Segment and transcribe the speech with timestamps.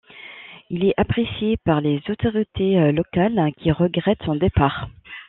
[0.71, 4.89] Il est apprécié par les autorités locales qui regrettent son départ.